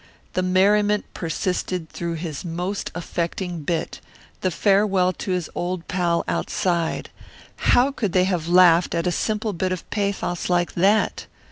[0.33, 3.99] The merriment persisted through his most affecting bit,
[4.41, 7.11] the farewell to his old pal outside
[7.55, 11.27] how could they have laughed at a simple bit of pathos like that?